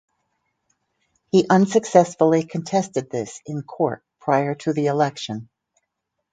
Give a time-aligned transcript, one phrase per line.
[1.29, 5.47] He unsuccessfully contested this in court prior to the election.